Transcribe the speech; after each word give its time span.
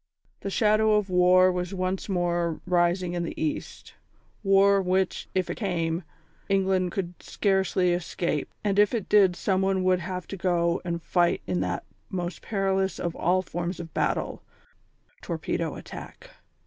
The 0.39 0.49
shadow 0.49 0.93
of 0.95 1.11
war 1.11 1.51
was 1.51 1.75
once 1.75 2.09
more 2.09 2.59
rising 2.65 3.13
in 3.13 3.21
the 3.21 3.39
East 3.39 3.93
war 4.41 4.81
which, 4.81 5.29
if 5.35 5.47
it 5.47 5.57
came, 5.57 6.01
England 6.49 6.91
could 6.91 7.21
scarcely 7.21 7.93
escape, 7.93 8.49
and 8.63 8.79
if 8.79 8.95
it 8.95 9.07
did 9.07 9.35
Someone 9.35 9.83
would 9.83 9.99
have 9.99 10.25
to 10.29 10.37
go 10.37 10.81
and 10.83 11.03
fight 11.03 11.43
in 11.45 11.59
that 11.59 11.83
most 12.09 12.41
perilous 12.41 12.97
of 12.99 13.15
all 13.15 13.43
forms 13.43 13.79
of 13.79 13.93
battle, 13.93 14.41
torpedo 15.21 15.75
attack. 15.75 16.31